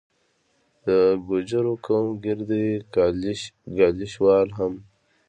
[0.85, 0.87] د
[1.27, 2.65] ګوجرو قوم ګیري دي،
[3.77, 4.73] ګالیش وال هم